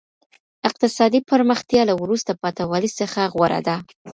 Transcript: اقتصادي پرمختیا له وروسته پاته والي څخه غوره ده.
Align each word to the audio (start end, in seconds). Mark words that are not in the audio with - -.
اقتصادي 0.67 1.19
پرمختیا 1.29 1.81
له 1.89 1.93
وروسته 2.01 2.31
پاته 2.41 2.63
والي 2.71 2.91
څخه 2.99 3.21
غوره 3.33 3.59
ده. 3.67 3.75